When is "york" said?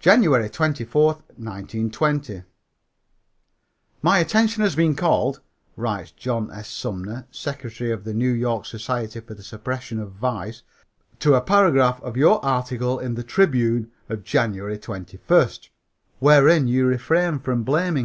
8.32-8.64